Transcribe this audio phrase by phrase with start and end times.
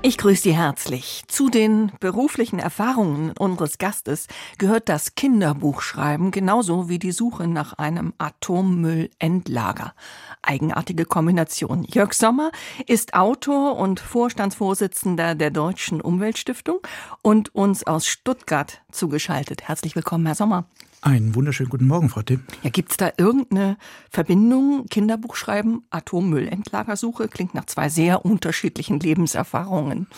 [0.00, 1.24] Ich grüße Sie herzlich.
[1.26, 8.14] Zu den beruflichen Erfahrungen unseres Gastes gehört das Kinderbuchschreiben genauso wie die Suche nach einem
[8.16, 9.94] Atommüllendlager.
[10.40, 11.82] Eigenartige Kombination.
[11.82, 12.52] Jörg Sommer
[12.86, 16.78] ist Autor und Vorstandsvorsitzender der Deutschen Umweltstiftung
[17.22, 19.66] und uns aus Stuttgart zugeschaltet.
[19.66, 20.66] Herzlich willkommen, Herr Sommer.
[21.00, 22.42] Einen wunderschönen guten Morgen, Frau Timm.
[22.64, 23.76] Ja, gibt es da irgendeine
[24.10, 24.86] Verbindung?
[24.90, 30.08] Kinderbuchschreiben, Atommüllendlagersuche klingt nach zwei sehr unterschiedlichen Lebenserfahrungen.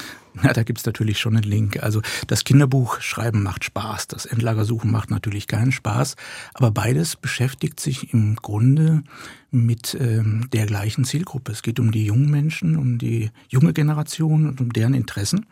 [0.42, 1.82] Ja, da gibt's natürlich schon einen Link.
[1.82, 6.16] Also das Kinderbuch schreiben macht Spaß, das Endlagersuchen macht natürlich keinen Spaß,
[6.54, 9.02] aber beides beschäftigt sich im Grunde
[9.50, 11.52] mit ähm, der gleichen Zielgruppe.
[11.52, 15.46] Es geht um die jungen Menschen, um die junge Generation und um deren Interessen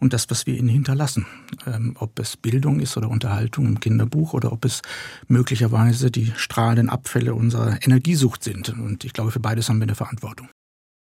[0.00, 1.26] und das, was wir ihnen hinterlassen.
[1.66, 4.82] Ähm, ob es Bildung ist oder Unterhaltung im Kinderbuch oder ob es
[5.28, 8.70] möglicherweise die strahlenden Abfälle unserer Energiesucht sind.
[8.70, 10.48] Und ich glaube, für beides haben wir eine Verantwortung.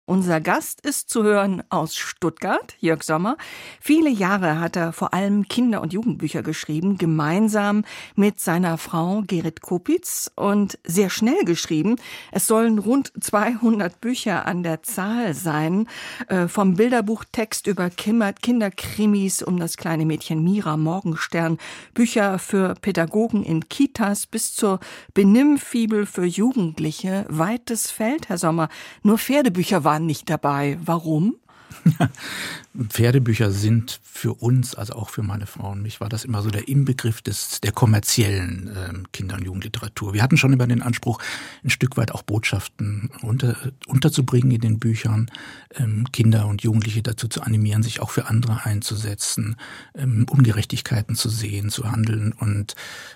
[0.06, 3.38] Unser Gast ist zu hören aus Stuttgart, Jörg Sommer.
[3.80, 9.62] Viele Jahre hat er vor allem Kinder- und Jugendbücher geschrieben, gemeinsam mit seiner Frau Gerrit
[9.62, 11.96] Kopitz und sehr schnell geschrieben.
[12.32, 15.88] Es sollen rund 200 Bücher an der Zahl sein,
[16.28, 21.56] äh, vom Bilderbuchtext über Kinderkrimis um das kleine Mädchen Mira Morgenstern,
[21.94, 24.80] Bücher für Pädagogen in Kitas bis zur
[25.14, 27.24] Benimmfibel für Jugendliche.
[27.30, 28.68] Weites Feld, Herr Sommer.
[29.02, 30.76] Nur Pferdebücher waren waren nicht dabei.
[30.84, 31.36] Warum?
[32.88, 36.50] Pferdebücher sind für uns, also auch für meine Frau und mich, war das immer so
[36.50, 40.12] der Inbegriff des, der kommerziellen äh, Kinder- und Jugendliteratur.
[40.12, 41.20] Wir hatten schon immer den Anspruch,
[41.62, 45.30] ein Stück weit auch Botschaften unter, unterzubringen in den Büchern,
[45.76, 49.56] ähm, Kinder und Jugendliche dazu zu animieren, sich auch für andere einzusetzen,
[49.96, 52.32] ähm, Ungerechtigkeiten zu sehen, zu handeln.
[52.32, 52.74] Und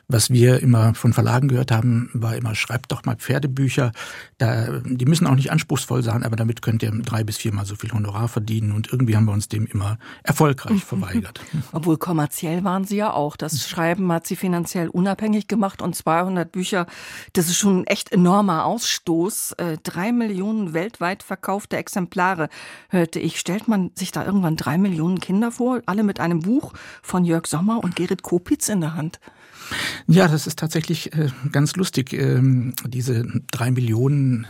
[0.08, 3.92] was wir immer von Verlagen gehört haben, war immer, schreibt doch mal Pferdebücher.
[4.38, 7.76] Da, die müssen auch nicht anspruchsvoll sein, aber damit könnt ihr drei bis viermal so
[7.76, 8.47] viel Honorar verdienen.
[8.72, 11.40] Und irgendwie haben wir uns dem immer erfolgreich verweigert.
[11.72, 13.36] Obwohl kommerziell waren sie ja auch.
[13.36, 16.86] Das Schreiben hat sie finanziell unabhängig gemacht und 200 Bücher,
[17.34, 19.52] das ist schon ein echt enormer Ausstoß.
[19.52, 22.48] Äh, drei Millionen weltweit verkaufte Exemplare,
[22.88, 23.38] hörte ich.
[23.38, 26.72] Stellt man sich da irgendwann drei Millionen Kinder vor, alle mit einem Buch
[27.02, 29.20] von Jörg Sommer und Gerrit Kopitz in der Hand?
[30.06, 32.12] Ja, das ist tatsächlich äh, ganz lustig.
[32.12, 34.46] Ähm, diese drei Millionen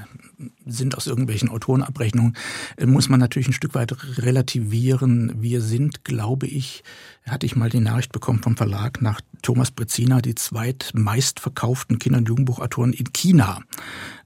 [0.67, 2.37] sind aus irgendwelchen Autorenabrechnungen,
[2.77, 5.35] äh, muss man natürlich ein Stück weit relativieren.
[5.41, 6.85] Wir sind, glaube ich,
[7.31, 12.29] hatte ich mal die Nachricht bekommen vom Verlag nach Thomas Brezina, die zweitmeistverkauften Kinder- und
[12.29, 13.61] Jugendbuchautoren in China.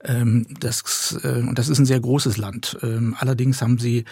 [0.05, 2.79] Ähm, das, äh, das ist ein sehr großes Land.
[2.83, 4.05] Ähm, allerdings haben sie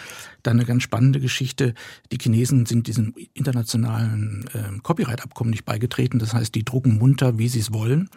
[0.43, 1.73] da eine ganz spannende Geschichte.
[2.11, 6.19] Die Chinesen sind diesem internationalen ähm, Copyright-Abkommen nicht beigetreten.
[6.19, 8.09] Das heißt, die drucken munter, wie sie es wollen.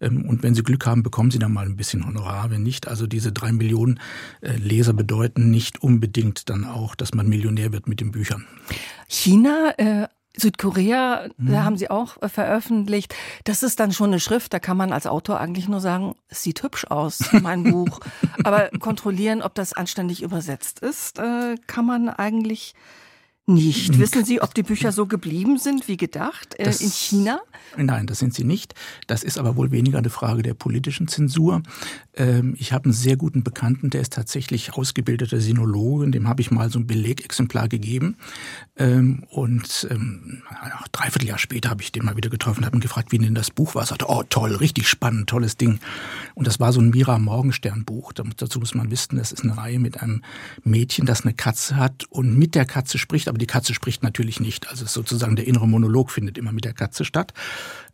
[0.00, 2.50] Und wenn sie Glück haben, bekommen sie dann mal ein bisschen Honorar.
[2.50, 4.00] Wenn nicht, also diese drei Millionen
[4.40, 8.46] äh, Leser bedeuten nicht unbedingt dann auch, dass man Millionär wird mit den Büchern.
[9.08, 11.52] China äh Südkorea, mhm.
[11.52, 13.14] da haben sie auch äh, veröffentlicht.
[13.44, 16.42] Das ist dann schon eine Schrift, da kann man als Autor eigentlich nur sagen, es
[16.42, 18.00] sieht hübsch aus, mein Buch.
[18.44, 22.74] Aber kontrollieren, ob das anständig übersetzt ist, äh, kann man eigentlich
[23.46, 23.98] nicht.
[23.98, 27.40] Wissen Sie, ob die Bücher so geblieben sind wie gedacht äh, in China?
[27.76, 28.74] Nein, das sind sie nicht.
[29.08, 31.62] Das ist aber wohl weniger eine Frage der politischen Zensur.
[32.14, 36.50] Ähm, ich habe einen sehr guten Bekannten, der ist tatsächlich ausgebildeter Sinologe, dem habe ich
[36.50, 38.16] mal so ein Belegexemplar gegeben.
[38.76, 40.42] Ähm, und ähm,
[40.92, 43.50] dreiviertel Jahr später habe ich den mal wieder getroffen, habe ihn gefragt, wie denn das
[43.50, 43.82] Buch war.
[43.82, 45.80] Er sagte, oh toll, richtig spannend, tolles Ding.
[46.34, 48.12] Und das war so ein Mira Morgenstern Buch.
[48.12, 50.22] Dazu muss man wissen, das ist eine Reihe mit einem
[50.62, 54.40] Mädchen, das eine Katze hat und mit der Katze spricht, aber die Katze spricht natürlich
[54.40, 54.68] nicht.
[54.68, 57.32] Also sozusagen der innere Monolog findet immer mit der Katze statt.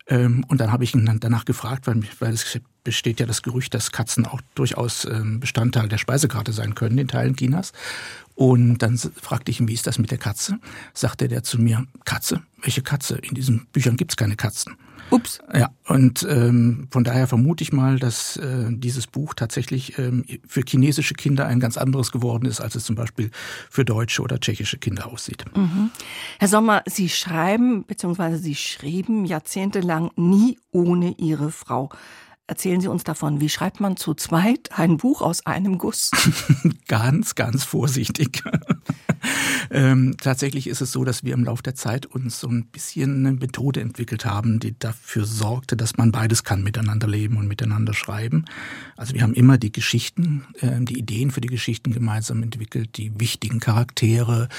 [0.05, 3.73] Ähm, und dann habe ich ihn danach gefragt, weil, weil es besteht ja das Gerücht,
[3.73, 7.71] dass Katzen auch durchaus ähm, Bestandteil der Speisekarte sein können in Teilen Chinas.
[8.35, 10.59] Und dann fragte ich ihn, wie ist das mit der Katze?
[10.93, 12.41] Sagte der zu mir, Katze?
[12.61, 13.15] Welche Katze?
[13.19, 14.75] In diesen Büchern gibt es keine Katzen.
[15.11, 15.39] Ups.
[15.53, 20.61] Ja, und ähm, von daher vermute ich mal, dass äh, dieses Buch tatsächlich ähm, für
[20.67, 23.31] chinesische Kinder ein ganz anderes geworden ist, als es zum Beispiel
[23.69, 25.45] für deutsche oder tschechische Kinder aussieht.
[25.55, 25.91] Mhm.
[26.39, 28.35] Herr Sommer, Sie schreiben bzw.
[28.35, 31.89] Sie schrieben jahrzehntelang nie ohne Ihre Frau.
[32.49, 36.09] Erzählen Sie uns davon, wie schreibt man zu zweit ein Buch aus einem Guss?
[36.87, 38.41] ganz, ganz vorsichtig.
[39.69, 43.27] ähm, tatsächlich ist es so, dass wir im Laufe der Zeit uns so ein bisschen
[43.27, 47.93] eine Methode entwickelt haben, die dafür sorgte, dass man beides kann, miteinander leben und miteinander
[47.93, 48.45] schreiben.
[48.97, 53.11] Also wir haben immer die Geschichten, äh, die Ideen für die Geschichten gemeinsam entwickelt, die
[53.19, 54.49] wichtigen Charaktere,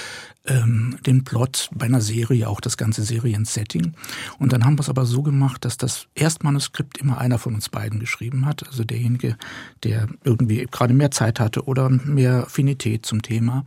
[0.47, 3.95] ähm, den Plot bei einer Serie, auch das ganze Seriensetting.
[4.39, 7.69] Und dann haben wir es aber so gemacht, dass das Erstmanuskript immer einer von uns
[7.69, 8.67] beiden geschrieben hat.
[8.67, 9.37] Also derjenige,
[9.85, 13.65] der irgendwie gerade mehr Zeit hatte oder mehr Affinität zum Thema.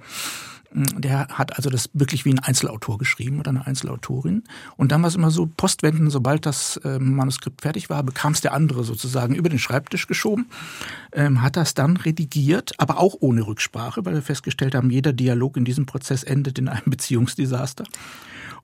[0.76, 4.44] Der hat also das wirklich wie ein Einzelautor geschrieben oder eine Einzelautorin.
[4.76, 8.42] Und dann war es immer so, Postwenden, sobald das ähm, Manuskript fertig war, bekam es
[8.42, 10.48] der andere sozusagen über den Schreibtisch geschoben,
[11.12, 15.58] ähm, hat das dann redigiert, aber auch ohne Rücksprache, weil wir festgestellt haben, jeder Dialog
[15.58, 17.84] in diesem Prozess endet in einem Beziehungsdesaster.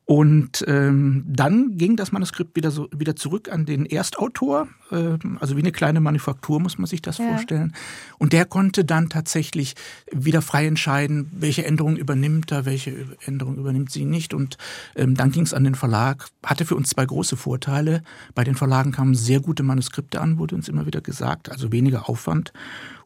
[0.09, 5.55] Und ähm, dann ging das Manuskript wieder so wieder zurück an den Erstautor, äh, also
[5.55, 7.27] wie eine kleine Manufaktur muss man sich das ja.
[7.27, 7.75] vorstellen.
[8.17, 9.75] Und der konnte dann tatsächlich
[10.11, 14.33] wieder frei entscheiden, welche Änderungen übernimmt er, welche Änderungen übernimmt sie nicht.
[14.33, 14.57] Und
[14.95, 16.25] ähm, dann ging es an den Verlag.
[16.43, 18.01] Hatte für uns zwei große Vorteile.
[18.33, 22.09] Bei den Verlagen kamen sehr gute Manuskripte an, wurde uns immer wieder gesagt, also weniger
[22.09, 22.51] Aufwand.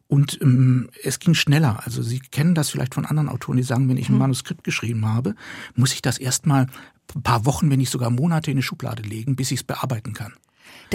[0.06, 1.80] Und ähm, es ging schneller.
[1.84, 4.20] Also Sie kennen das vielleicht von anderen Autoren, die sagen, wenn ich ein mhm.
[4.20, 5.34] Manuskript geschrieben habe,
[5.74, 6.66] muss ich das erstmal
[7.14, 10.12] ein paar Wochen, wenn nicht sogar Monate in die Schublade legen, bis ich es bearbeiten
[10.12, 10.34] kann.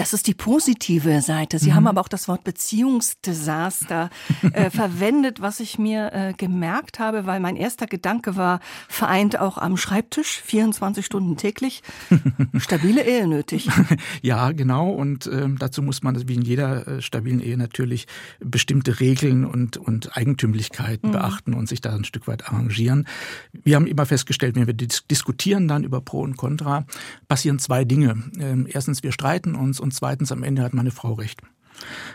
[0.00, 1.58] Das ist die positive Seite.
[1.58, 1.74] Sie mhm.
[1.74, 4.08] haben aber auch das Wort Beziehungsdesaster
[4.40, 9.58] äh, verwendet, was ich mir äh, gemerkt habe, weil mein erster Gedanke war, vereint auch
[9.58, 11.82] am Schreibtisch, 24 Stunden täglich,
[12.56, 13.68] stabile Ehe nötig.
[14.22, 14.90] Ja, genau.
[14.90, 18.06] Und äh, dazu muss man, wie in jeder äh, stabilen Ehe, natürlich
[18.38, 21.12] bestimmte Regeln und, und Eigentümlichkeiten mhm.
[21.12, 23.06] beachten und sich da ein Stück weit arrangieren.
[23.52, 26.86] Wir haben immer festgestellt, wenn wir dis diskutieren dann über Pro und Contra,
[27.28, 28.22] passieren zwei Dinge.
[28.38, 31.40] Ähm, erstens, wir streiten uns und zweitens am Ende hat meine Frau recht.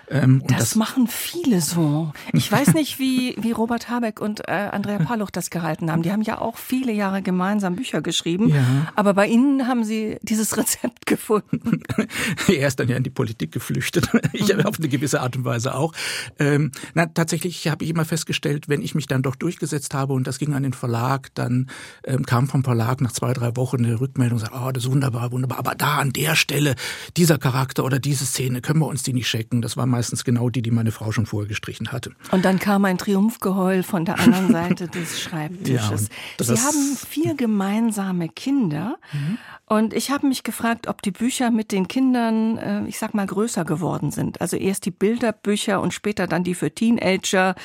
[0.09, 2.11] Ähm, das, das, machen viele so.
[2.33, 6.03] Ich weiß nicht, wie, wie Robert Habeck und äh, Andrea Paluch das gehalten haben.
[6.03, 8.49] Die haben ja auch viele Jahre gemeinsam Bücher geschrieben.
[8.49, 8.91] Ja.
[8.95, 11.81] Aber bei Ihnen haben Sie dieses Rezept gefunden.
[12.47, 14.09] er ist dann ja in die Politik geflüchtet.
[14.33, 14.65] Ich mhm.
[14.65, 15.93] auf eine gewisse Art und Weise auch.
[16.39, 20.27] Ähm, na, tatsächlich habe ich immer festgestellt, wenn ich mich dann doch durchgesetzt habe und
[20.27, 21.69] das ging an den Verlag, dann
[22.03, 25.31] ähm, kam vom Verlag nach zwei, drei Wochen eine Rückmeldung, sagt, oh, das ist wunderbar,
[25.31, 25.59] wunderbar.
[25.59, 26.75] Aber da an der Stelle,
[27.15, 29.61] dieser Charakter oder diese Szene, können wir uns die nicht checken.
[29.61, 32.11] Das war meistens genau die, die meine Frau schon vorher gestrichen hatte.
[32.31, 36.09] Und dann kam ein Triumphgeheul von der anderen Seite des Schreibtisches.
[36.39, 38.97] Ja, Sie haben vier gemeinsame Kinder.
[39.11, 39.37] Mhm.
[39.67, 43.25] Und ich habe mich gefragt, ob die Bücher mit den Kindern, äh, ich sag mal,
[43.25, 44.41] größer geworden sind.
[44.41, 47.55] Also erst die Bilderbücher und später dann die für Teenager,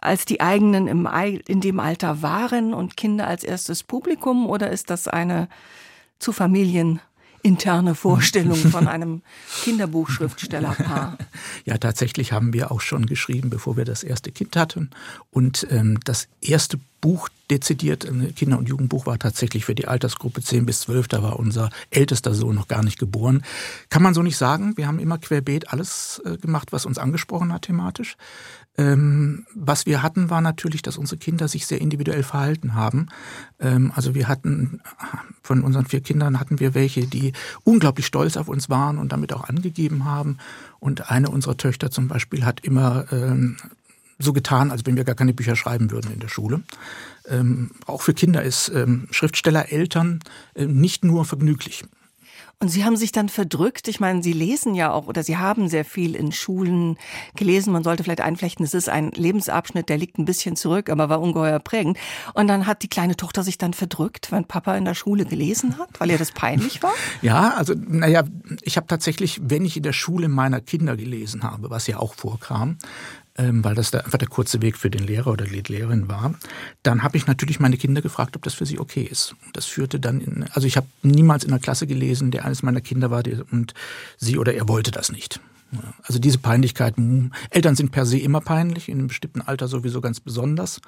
[0.00, 1.08] als die eigenen im,
[1.46, 4.46] in dem Alter waren und Kinder als erstes Publikum.
[4.46, 5.48] Oder ist das eine
[6.18, 7.00] zu Familien
[7.44, 9.22] interne Vorstellung von einem
[9.62, 11.18] Kinderbuchschriftstellerpaar.
[11.64, 14.90] Ja, tatsächlich haben wir auch schon geschrieben, bevor wir das erste Kind hatten.
[15.30, 20.42] Und ähm, das erste Buch dezidiert, ein Kinder- und Jugendbuch war tatsächlich für die Altersgruppe
[20.42, 21.08] 10 bis 12.
[21.08, 23.44] Da war unser ältester Sohn noch gar nicht geboren.
[23.90, 24.76] Kann man so nicht sagen.
[24.76, 28.16] Wir haben immer querbeet alles äh, gemacht, was uns angesprochen hat thematisch.
[28.76, 33.06] Ähm, was wir hatten, war natürlich, dass unsere Kinder sich sehr individuell verhalten haben.
[33.60, 34.80] Ähm, also wir hatten,
[35.42, 39.32] von unseren vier Kindern hatten wir welche, die unglaublich stolz auf uns waren und damit
[39.32, 40.38] auch angegeben haben.
[40.80, 43.56] Und eine unserer Töchter zum Beispiel hat immer ähm,
[44.18, 46.62] so getan, als wenn wir gar keine Bücher schreiben würden in der Schule.
[47.28, 50.20] Ähm, auch für Kinder ist ähm, Schriftsteller, Eltern
[50.54, 51.84] äh, nicht nur vergnüglich.
[52.60, 53.88] Und Sie haben sich dann verdrückt.
[53.88, 56.96] Ich meine, Sie lesen ja auch oder Sie haben sehr viel in Schulen
[57.34, 57.72] gelesen.
[57.72, 61.20] Man sollte vielleicht einflechten, es ist ein Lebensabschnitt, der liegt ein bisschen zurück, aber war
[61.20, 61.98] ungeheuer prägend.
[62.32, 65.78] Und dann hat die kleine Tochter sich dann verdrückt, wenn Papa in der Schule gelesen
[65.78, 66.92] hat, weil ihr das peinlich war?
[67.22, 68.24] Ja, also naja,
[68.62, 72.14] ich habe tatsächlich, wenn ich in der Schule meiner Kinder gelesen habe, was ja auch
[72.14, 72.76] vorkam,
[73.36, 76.34] weil das da einfach der kurze Weg für den Lehrer oder die Lehrerin war.
[76.82, 79.34] Dann habe ich natürlich meine Kinder gefragt, ob das für sie okay ist.
[79.52, 82.80] Das führte dann in, also ich habe niemals in einer Klasse gelesen, der eines meiner
[82.80, 83.74] Kinder war und
[84.18, 85.40] sie oder er wollte das nicht.
[86.04, 86.94] Also diese Peinlichkeit,
[87.50, 90.80] Eltern sind per se immer peinlich, in einem bestimmten Alter sowieso ganz besonders.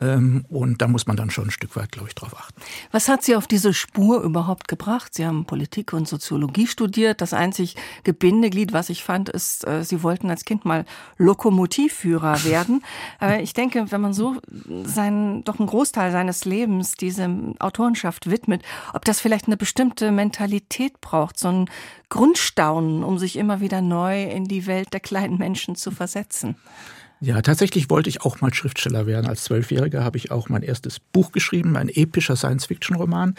[0.00, 2.60] Ähm, und da muss man dann schon ein Stück weit, glaube ich, drauf achten.
[2.92, 5.14] Was hat Sie auf diese Spur überhaupt gebracht?
[5.14, 7.20] Sie haben Politik und Soziologie studiert.
[7.20, 7.74] Das einzig
[8.04, 10.84] Gebindeglied, was ich fand, ist, äh, Sie wollten als Kind mal
[11.16, 12.82] Lokomotivführer werden.
[13.42, 14.36] ich denke, wenn man so
[14.84, 17.28] seinen, doch einen Großteil seines Lebens diese
[17.58, 18.62] Autorenschaft widmet,
[18.92, 21.70] ob das vielleicht eine bestimmte Mentalität braucht, so ein
[22.08, 26.56] Grundstaunen, um sich immer wieder neu in die Welt der kleinen Menschen zu versetzen.
[27.20, 29.26] Ja, tatsächlich wollte ich auch mal Schriftsteller werden.
[29.26, 33.34] Als Zwölfjähriger habe ich auch mein erstes Buch geschrieben, ein epischer Science-Fiction-Roman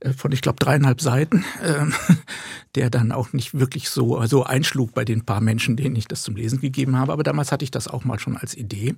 [0.00, 1.92] äh, von, ich glaube, dreieinhalb Seiten, ähm,
[2.74, 6.22] der dann auch nicht wirklich so, so einschlug bei den paar Menschen, denen ich das
[6.22, 7.12] zum Lesen gegeben habe.
[7.12, 8.94] Aber damals hatte ich das auch mal schon als Idee.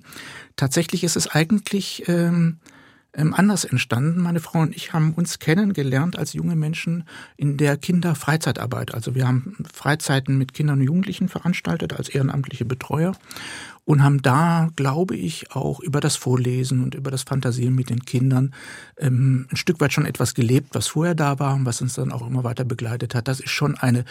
[0.55, 2.59] Tatsächlich ist es eigentlich ähm,
[3.13, 4.21] ähm, anders entstanden.
[4.21, 7.03] Meine Frau und ich haben uns kennengelernt als junge Menschen
[7.35, 8.93] in der Kinderfreizeitarbeit.
[8.93, 13.13] Also wir haben Freizeiten mit Kindern und Jugendlichen veranstaltet als ehrenamtliche Betreuer
[13.85, 18.05] und haben da, glaube ich, auch über das Vorlesen und über das Fantasieren mit den
[18.05, 18.53] Kindern
[18.97, 22.11] ähm, ein Stück weit schon etwas gelebt, was vorher da war und was uns dann
[22.11, 23.27] auch immer weiter begleitet hat.
[23.27, 24.05] Das ist schon eine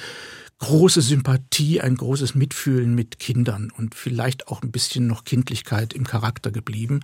[0.59, 6.05] große Sympathie, ein großes Mitfühlen mit Kindern und vielleicht auch ein bisschen noch Kindlichkeit im
[6.05, 7.01] Charakter geblieben.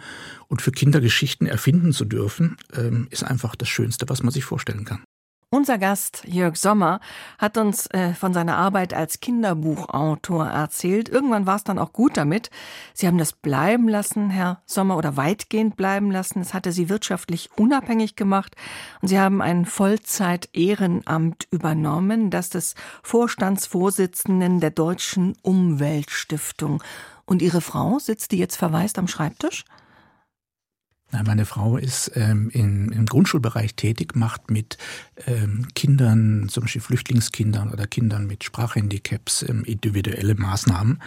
[0.48, 4.44] Und für Kinder Geschichten erfinden zu dürfen, ähm, ist einfach das Schönste, was man sich
[4.44, 5.02] vorstellen kann.
[5.56, 7.00] Unser Gast Jörg Sommer
[7.38, 11.08] hat uns äh, von seiner Arbeit als Kinderbuchautor erzählt.
[11.08, 12.50] Irgendwann war es dann auch gut damit.
[12.92, 16.42] Sie haben das bleiben lassen, Herr Sommer, oder weitgehend bleiben lassen.
[16.42, 18.54] Es hatte Sie wirtschaftlich unabhängig gemacht
[19.00, 26.82] und Sie haben ein Vollzeit-Ehrenamt übernommen, das des Vorstandsvorsitzenden der Deutschen Umweltstiftung.
[27.24, 29.64] Und Ihre Frau sitzt die jetzt verwaist am Schreibtisch?
[31.24, 34.78] Meine Frau ist ähm, in, im Grundschulbereich tätig, macht mit
[35.26, 41.00] ähm, Kindern, zum Beispiel Flüchtlingskindern oder Kindern mit Sprachhandicaps, ähm, individuelle Maßnahmen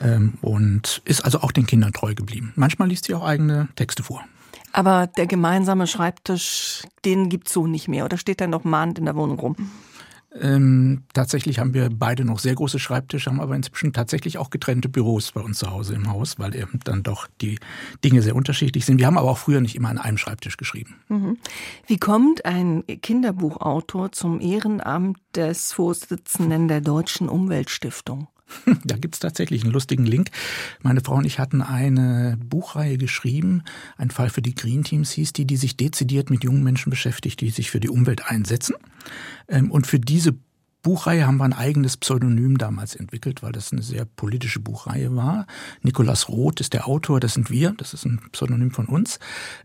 [0.00, 2.52] ähm, und ist also auch den Kindern treu geblieben.
[2.56, 4.24] Manchmal liest sie auch eigene Texte vor.
[4.72, 9.04] Aber der gemeinsame Schreibtisch, den gibt's so nicht mehr oder steht da noch mahnend in
[9.04, 9.56] der Wohnung rum?
[10.40, 14.88] Ähm, tatsächlich haben wir beide noch sehr große Schreibtische, haben aber inzwischen tatsächlich auch getrennte
[14.88, 17.58] Büros bei uns zu Hause im Haus, weil eben dann doch die
[18.02, 18.98] Dinge sehr unterschiedlich sind.
[18.98, 20.96] Wir haben aber auch früher nicht immer an einem Schreibtisch geschrieben.
[21.08, 21.38] Mhm.
[21.86, 28.28] Wie kommt ein Kinderbuchautor zum Ehrenamt des Vorsitzenden der Deutschen Umweltstiftung?
[28.84, 30.30] Da gibt's tatsächlich einen lustigen Link.
[30.82, 33.62] Meine Frau und ich hatten eine Buchreihe geschrieben,
[33.96, 37.40] ein Fall für die Green Teams hieß die, die sich dezidiert mit jungen Menschen beschäftigt,
[37.40, 38.74] die sich für die Umwelt einsetzen.
[39.48, 40.34] Ähm, und für diese
[40.84, 45.46] Buchreihe haben wir ein eigenes Pseudonym damals entwickelt, weil das eine sehr politische Buchreihe war.
[45.82, 49.18] Nikolas Roth ist der Autor, das sind wir, das ist ein Pseudonym von uns.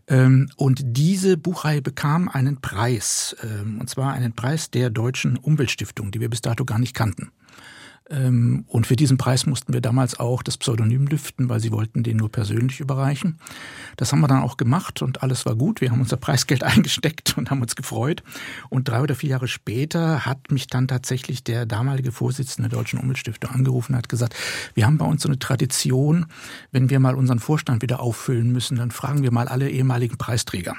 [0.08, 6.10] Ähm, und diese Buchreihe bekam einen Preis, ähm, und zwar einen Preis der Deutschen Umweltstiftung,
[6.10, 7.30] die wir bis dato gar nicht kannten.
[8.10, 12.02] Ähm, und für diesen Preis mussten wir damals auch das Pseudonym lüften, weil sie wollten
[12.02, 13.38] den nur persönlich überreichen.
[13.96, 15.80] Das haben wir dann auch gemacht und alles war gut.
[15.80, 18.22] Wir haben unser Preisgeld eingesteckt und haben uns gefreut.
[18.68, 22.98] Und drei oder vier Jahre später hat mich dann tatsächlich der damalige Vorsitzende der Deutschen
[22.98, 24.34] Umweltstiftung angerufen und hat gesagt,
[24.74, 26.26] wir haben bei uns so eine Tradition,
[26.72, 30.74] wenn wir mal unseren Vorstand wieder auffüllen müssen, dann fragen wir mal alle ehemaligen Preisträger.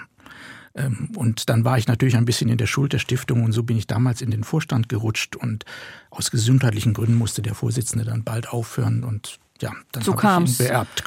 [0.76, 3.64] Ähm, und dann war ich natürlich ein bisschen in der Schuld der Stiftung und so
[3.64, 5.66] bin ich damals in den Vorstand gerutscht und
[6.10, 10.62] aus gesundheitlichen Gründen musste der Vorsitzende dann bald aufhören und ja, dann so kam es.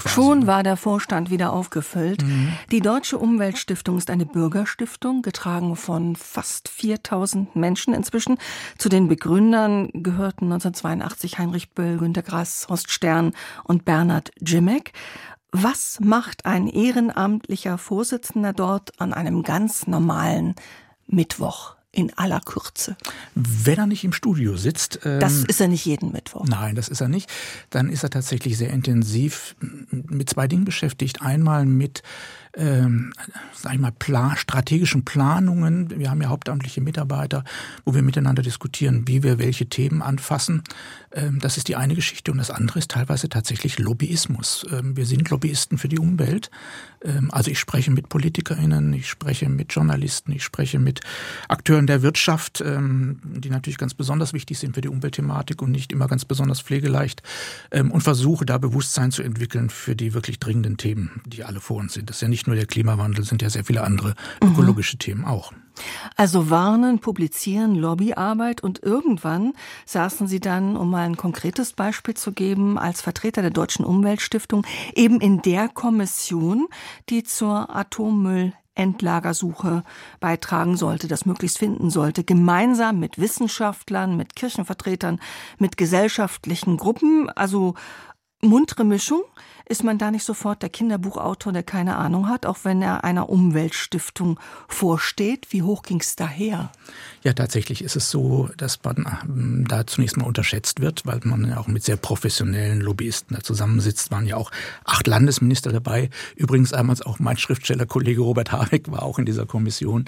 [0.06, 2.22] Schon war der Vorstand wieder aufgefüllt.
[2.22, 2.52] Mhm.
[2.70, 8.38] Die Deutsche Umweltstiftung ist eine Bürgerstiftung, getragen von fast 4000 Menschen inzwischen.
[8.78, 13.32] Zu den Begründern gehörten 1982 Heinrich Böll, Günter Grass, Horst Stern
[13.64, 14.92] und Bernhard Jimek.
[15.56, 20.56] Was macht ein ehrenamtlicher Vorsitzender dort an einem ganz normalen
[21.06, 21.76] Mittwoch?
[21.92, 22.96] in aller Kürze.
[23.36, 24.98] Wenn er nicht im Studio sitzt.
[25.04, 26.44] Ähm, das ist er nicht jeden Mittwoch.
[26.44, 27.30] Nein, das ist er nicht.
[27.70, 29.54] Dann ist er tatsächlich sehr intensiv
[29.90, 31.22] mit zwei Dingen beschäftigt.
[31.22, 32.02] Einmal mit
[32.56, 33.12] ähm,
[33.52, 35.98] sag ich mal, plan, strategischen Planungen.
[35.98, 37.44] Wir haben ja hauptamtliche Mitarbeiter,
[37.84, 40.62] wo wir miteinander diskutieren, wie wir welche Themen anfassen.
[41.14, 42.32] Ähm, das ist die eine Geschichte.
[42.32, 44.66] Und das andere ist teilweise tatsächlich Lobbyismus.
[44.70, 46.50] Ähm, wir sind Lobbyisten für die Umwelt.
[47.02, 51.00] Ähm, also ich spreche mit PolitikerInnen, ich spreche mit Journalisten, ich spreche mit
[51.48, 56.08] Akteuren der Wirtschaft, die natürlich ganz besonders wichtig sind für die Umweltthematik und nicht immer
[56.08, 57.22] ganz besonders pflegeleicht.
[57.70, 61.94] Und versuche da Bewusstsein zu entwickeln für die wirklich dringenden Themen, die alle vor uns
[61.94, 62.10] sind.
[62.10, 64.50] Das ist ja nicht nur der Klimawandel, sind ja sehr viele andere mhm.
[64.50, 65.00] ökologische mhm.
[65.00, 65.52] Themen auch.
[66.16, 69.54] Also warnen, publizieren, Lobbyarbeit und irgendwann
[69.86, 74.64] saßen Sie dann, um mal ein konkretes Beispiel zu geben, als Vertreter der Deutschen Umweltstiftung
[74.94, 76.68] eben in der Kommission,
[77.08, 79.82] die zur Atommüllendlagersuche
[80.20, 85.20] beitragen sollte, das möglichst finden sollte, gemeinsam mit Wissenschaftlern, mit Kirchenvertretern,
[85.58, 87.74] mit gesellschaftlichen Gruppen, also
[88.40, 89.22] muntere Mischung.
[89.66, 93.28] Ist man da nicht sofort der Kinderbuchautor, der keine Ahnung hat, auch wenn er einer
[93.28, 95.46] Umweltstiftung vorsteht?
[95.50, 96.72] Wie hoch ging es daher?
[97.22, 101.48] Ja, tatsächlich ist es so, dass man ähm, da zunächst mal unterschätzt wird, weil man
[101.48, 104.10] ja auch mit sehr professionellen Lobbyisten da zusammensitzt.
[104.10, 104.50] Waren ja auch
[104.84, 106.10] acht Landesminister dabei.
[106.36, 110.04] Übrigens damals auch mein Schriftstellerkollege Robert Habeck war auch in dieser Kommission.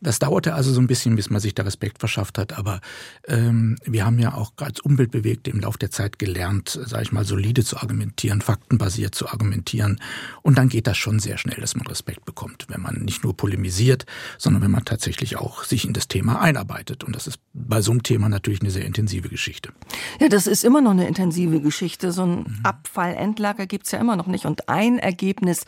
[0.00, 2.58] Das dauerte also so ein bisschen, bis man sich da Respekt verschafft hat.
[2.58, 2.80] Aber
[3.26, 7.24] ähm, wir haben ja auch als Umweltbewegte im Laufe der Zeit gelernt, sage ich mal,
[7.24, 10.00] solide zu zu argumentieren, faktenbasiert zu argumentieren.
[10.42, 13.36] Und dann geht das schon sehr schnell, dass man Respekt bekommt, wenn man nicht nur
[13.36, 17.04] polemisiert, sondern wenn man tatsächlich auch sich in das Thema einarbeitet.
[17.04, 19.72] Und das ist bei so einem Thema natürlich eine sehr intensive Geschichte.
[20.20, 22.12] Ja, das ist immer noch eine intensive Geschichte.
[22.12, 22.60] So ein mhm.
[22.62, 24.46] Abfallendlager gibt's ja immer noch nicht.
[24.46, 25.64] Und ein Ergebnis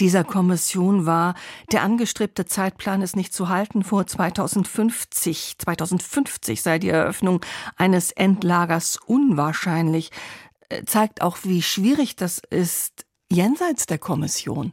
[0.00, 1.34] dieser Kommission war,
[1.72, 3.82] der angestrebte Zeitplan ist nicht zu halten.
[3.82, 7.40] Vor 2050, 2050 sei die Eröffnung
[7.76, 10.10] eines Endlagers unwahrscheinlich.
[10.86, 14.72] Zeigt auch, wie schwierig das ist jenseits der Kommission.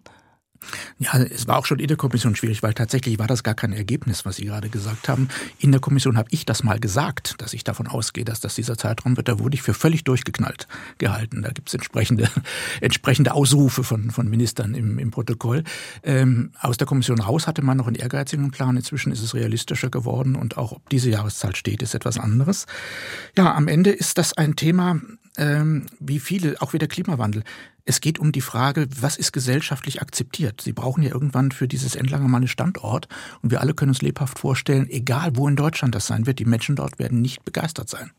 [0.99, 3.73] Ja, es war auch schon in der Kommission schwierig, weil tatsächlich war das gar kein
[3.73, 5.27] Ergebnis, was Sie gerade gesagt haben.
[5.57, 8.77] In der Kommission habe ich das mal gesagt, dass ich davon ausgehe, dass das dieser
[8.77, 9.27] Zeitraum wird.
[9.27, 10.67] Da wurde ich für völlig durchgeknallt
[10.99, 11.41] gehalten.
[11.41, 12.29] Da gibt es entsprechende,
[12.81, 15.63] entsprechende Ausrufe von, von Ministern im, im Protokoll.
[16.03, 18.77] Ähm, aus der Kommission raus hatte man noch einen ehrgeizigen Plan.
[18.77, 22.67] Inzwischen ist es realistischer geworden und auch ob diese Jahreszahl steht, ist etwas anderes.
[23.35, 25.01] Ja, am Ende ist das ein Thema,
[25.37, 27.43] ähm, wie viele, auch wie der Klimawandel.
[27.85, 30.61] Es geht um die Frage, was ist gesellschaftlich akzeptiert?
[30.61, 33.07] Sie brauchen ja irgendwann für dieses Endlager mal einen Standort
[33.41, 36.45] und wir alle können uns lebhaft vorstellen, egal wo in Deutschland das sein wird, die
[36.45, 38.11] Menschen dort werden nicht begeistert sein.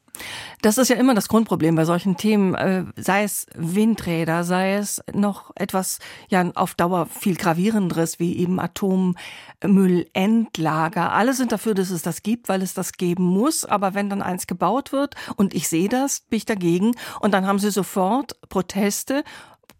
[0.61, 5.03] Das ist ja immer das Grundproblem bei solchen Themen, äh, sei es Windräder, sei es
[5.13, 11.13] noch etwas ja auf Dauer viel gravierenderes wie eben Atommüllendlager.
[11.13, 13.65] Alle sind dafür, dass es das gibt, weil es das geben muss.
[13.65, 16.95] Aber wenn dann eins gebaut wird und ich sehe das, bin ich dagegen.
[17.21, 19.25] Und dann haben sie sofort Proteste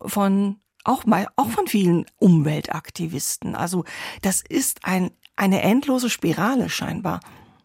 [0.01, 3.55] von auch mal auch von vielen Umweltaktivisten.
[3.55, 3.85] Also
[4.23, 7.21] das ist ein eine endlose Spirale scheinbar.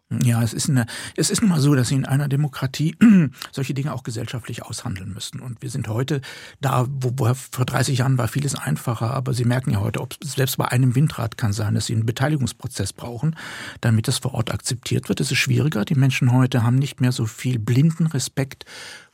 [0.09, 0.85] Ja, es ist, eine,
[1.17, 2.95] es ist nun mal so, dass Sie in einer Demokratie
[3.51, 5.41] solche Dinge auch gesellschaftlich aushandeln müssen.
[5.41, 6.21] Und wir sind heute
[6.61, 10.15] da, wo, wo vor 30 Jahren war vieles einfacher, aber Sie merken ja heute, ob
[10.23, 13.35] selbst bei einem Windrad kann sein, dass Sie einen Beteiligungsprozess brauchen,
[13.81, 15.19] damit das vor Ort akzeptiert wird.
[15.19, 15.83] Es ist schwieriger.
[15.83, 18.63] Die Menschen heute haben nicht mehr so viel blinden Respekt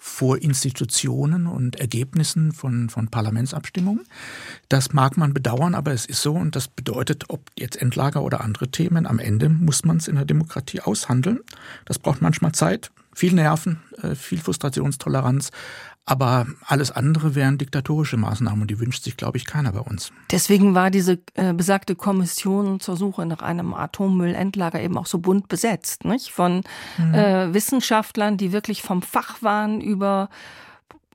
[0.05, 4.03] vor Institutionen und Ergebnissen von, von Parlamentsabstimmungen.
[4.67, 8.41] Das mag man bedauern, aber es ist so und das bedeutet, ob jetzt Endlager oder
[8.41, 11.39] andere Themen, am Ende muss man es in der Demokratie aushandeln.
[11.85, 15.51] Das braucht manchmal Zeit, viel Nerven, äh, viel Frustrationstoleranz,
[16.05, 20.11] aber alles andere wären diktatorische Maßnahmen und die wünscht sich, glaube ich, keiner bei uns.
[20.31, 25.47] Deswegen war diese äh, besagte Kommission zur Suche nach einem Atommüllendlager eben auch so bunt
[25.47, 26.31] besetzt, nicht?
[26.31, 26.63] Von
[26.97, 27.13] mhm.
[27.13, 30.29] äh, Wissenschaftlern, die wirklich vom Fach waren über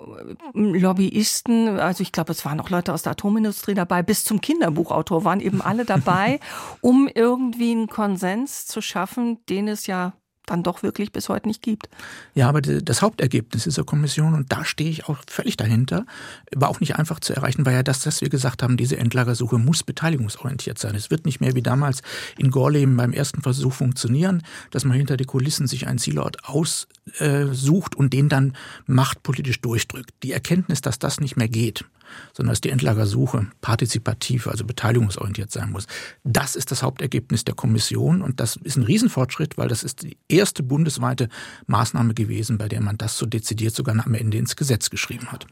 [0.01, 4.41] äh, Lobbyisten, also ich glaube, es waren auch Leute aus der Atomindustrie dabei, bis zum
[4.41, 6.41] Kinderbuchautor waren eben alle dabei,
[6.81, 10.15] um irgendwie einen Konsens zu schaffen, den es ja
[10.51, 11.89] dann doch wirklich bis heute nicht gibt.
[12.35, 16.07] Ja, aber das Hauptergebnis dieser Kommission, und da stehe ich auch völlig dahinter,
[16.55, 19.59] war auch nicht einfach zu erreichen, weil ja das, was wir gesagt haben, diese Endlagersuche
[19.59, 20.95] muss beteiligungsorientiert sein.
[20.95, 22.03] Es wird nicht mehr wie damals
[22.37, 27.95] in Gorleben beim ersten Versuch funktionieren, dass man hinter die Kulissen sich einen Zielort aussucht
[27.95, 28.55] und den dann
[28.87, 30.11] machtpolitisch durchdrückt.
[30.23, 31.85] Die Erkenntnis, dass das nicht mehr geht,
[32.33, 35.87] sondern dass die Endlagersuche partizipativ, also beteiligungsorientiert sein muss.
[36.25, 40.19] Das ist das Hauptergebnis der Kommission und das ist ein Riesenfortschritt, weil das ist die
[40.29, 41.29] erste bundesweite
[41.67, 45.47] Maßnahme gewesen, bei der man das so dezidiert sogar am Ende ins Gesetz geschrieben hat.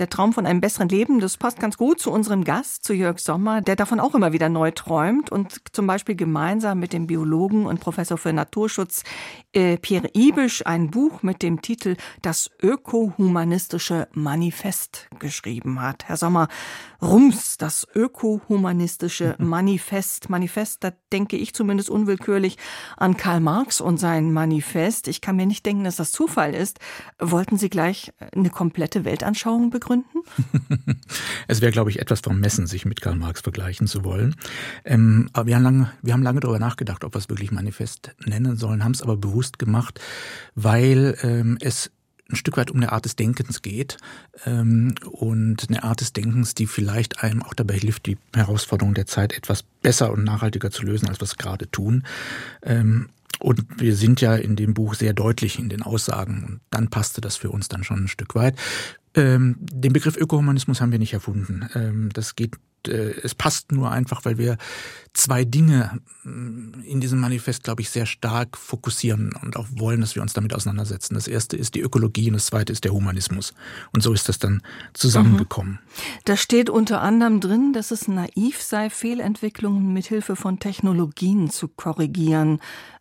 [0.00, 3.20] Der Traum von einem besseren Leben, das passt ganz gut zu unserem Gast, zu Jörg
[3.20, 7.66] Sommer, der davon auch immer wieder neu träumt und zum Beispiel gemeinsam mit dem Biologen
[7.66, 9.04] und Professor für Naturschutz
[9.52, 16.08] äh, Pierre Ibisch ein Buch mit dem Titel Das ökohumanistische Manifest geschrieben hat.
[16.08, 16.48] Herr Sommer,
[17.04, 20.28] Rums, das ökohumanistische Manifest.
[20.28, 22.58] Manifest, da denke ich zumindest unwillkürlich
[22.96, 25.06] an Karl Marx und sein Manifest.
[25.06, 26.80] Ich kann mir nicht denken, dass das Zufall ist.
[27.20, 29.84] Wollten Sie gleich eine komplette Weltanschauung begründen?
[29.84, 31.00] Gründen?
[31.48, 34.34] es wäre, glaube ich, etwas vermessen, sich mit Karl Marx vergleichen zu wollen.
[34.84, 38.14] Ähm, aber wir haben, lange, wir haben lange darüber nachgedacht, ob wir es wirklich Manifest
[38.24, 40.00] nennen sollen, haben es aber bewusst gemacht,
[40.54, 41.90] weil ähm, es
[42.30, 43.98] ein Stück weit um eine Art des Denkens geht
[44.46, 49.06] ähm, und eine Art des Denkens, die vielleicht einem auch dabei hilft, die Herausforderungen der
[49.06, 52.04] Zeit etwas besser und nachhaltiger zu lösen, als wir es gerade tun.
[52.62, 53.10] Ähm,
[53.40, 57.20] und wir sind ja in dem Buch sehr deutlich in den Aussagen und dann passte
[57.20, 58.56] das für uns dann schon ein Stück weit.
[59.14, 61.68] Ähm, den Begriff Ökohumanismus haben wir nicht erfunden.
[61.74, 62.56] Ähm, das geht,
[62.88, 64.58] äh, es passt nur einfach, weil wir
[65.12, 70.16] zwei Dinge mm, in diesem Manifest, glaube ich, sehr stark fokussieren und auch wollen, dass
[70.16, 71.14] wir uns damit auseinandersetzen.
[71.14, 73.54] Das erste ist die Ökologie und das zweite ist der Humanismus.
[73.92, 74.62] Und so ist das dann
[74.94, 75.74] zusammengekommen.
[75.74, 75.78] Mhm.
[76.24, 82.58] Da steht unter anderem drin, dass es naiv sei, Fehlentwicklungen mithilfe von Technologien zu korrigieren.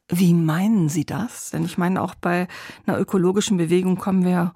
[0.10, 1.50] Wie meinen Sie das?
[1.50, 2.48] Denn ich meine, auch bei
[2.86, 4.54] einer ökologischen Bewegung kommen wir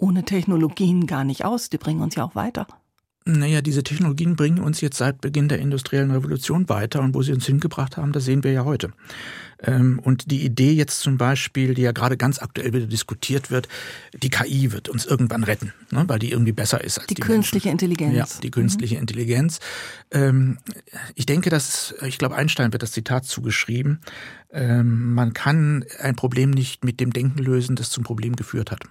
[0.00, 1.70] ohne Technologien gar nicht aus.
[1.70, 2.66] Die bringen uns ja auch weiter.
[3.26, 7.34] Naja, diese Technologien bringen uns jetzt seit Beginn der industriellen Revolution weiter und wo sie
[7.34, 8.92] uns hingebracht haben, das sehen wir ja heute.
[9.62, 13.68] Ähm, und die Idee jetzt zum Beispiel, die ja gerade ganz aktuell wieder diskutiert wird,
[14.14, 17.20] die KI wird uns irgendwann retten, ne, weil die irgendwie besser ist als die, die
[17.20, 17.90] künstliche Menschen.
[17.90, 18.16] Intelligenz.
[18.16, 19.02] Ja, die künstliche mhm.
[19.02, 19.60] Intelligenz.
[20.10, 20.56] Ähm,
[21.14, 24.00] ich denke, dass ich glaube Einstein wird das Zitat zugeschrieben.
[24.50, 28.84] Ähm, man kann ein Problem nicht mit dem Denken lösen, das zum Problem geführt hat.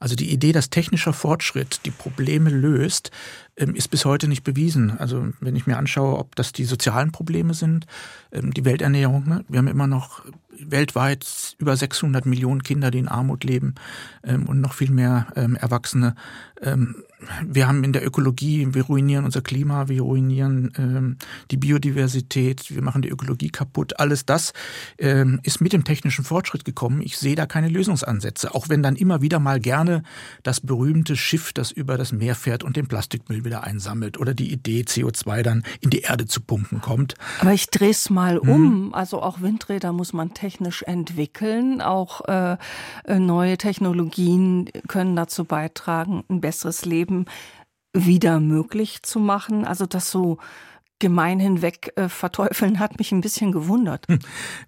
[0.00, 3.10] Also die Idee, dass technischer Fortschritt die Probleme löst,
[3.56, 4.98] ist bis heute nicht bewiesen.
[4.98, 7.86] Also wenn ich mir anschaue, ob das die sozialen Probleme sind,
[8.32, 9.44] ähm, die Welternährung, ne?
[9.48, 10.24] wir haben immer noch
[10.58, 13.74] weltweit über 600 Millionen Kinder, die in Armut leben
[14.22, 16.14] ähm, und noch viel mehr Erwachsene
[17.46, 21.16] wir haben in der Ökologie, wir ruinieren unser Klima, wir ruinieren ähm,
[21.50, 23.98] die Biodiversität, wir machen die Ökologie kaputt.
[23.98, 24.52] Alles das
[24.98, 27.00] ähm, ist mit dem technischen Fortschritt gekommen.
[27.02, 30.02] Ich sehe da keine Lösungsansätze, auch wenn dann immer wieder mal gerne
[30.42, 34.52] das berühmte Schiff, das über das Meer fährt und den Plastikmüll wieder einsammelt oder die
[34.52, 37.14] Idee, CO2 dann in die Erde zu pumpen kommt.
[37.40, 38.48] Aber ich drehe es mal hm.
[38.48, 38.94] um.
[38.94, 41.80] Also auch Windräder muss man technisch entwickeln.
[41.80, 42.56] Auch äh,
[43.04, 47.26] äh neue Technologien können dazu beitragen, ein besseres Leben
[47.92, 49.64] wieder möglich zu machen.
[49.64, 50.38] Also das so
[50.98, 54.06] gemein hinweg äh, verteufeln hat mich ein bisschen gewundert.
[54.08, 54.20] Hm.